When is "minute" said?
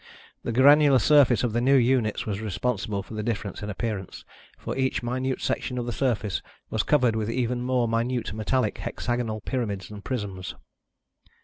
5.03-5.41, 7.87-8.33